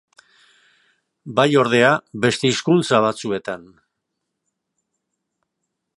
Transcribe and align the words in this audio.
Bai, 1.39 1.45
ordea, 1.63 1.91
beste 2.25 2.51
hizkuntza 2.53 3.03
batzuetan. 3.07 3.69